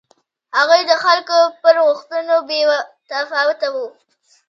هغوی 0.57 0.81
د 0.89 0.93
خلکو 1.03 1.37
پر 1.61 1.75
غوښتنو 1.87 2.35
بې 2.47 2.59
تفاوته 3.09 3.67
و. 3.73 3.75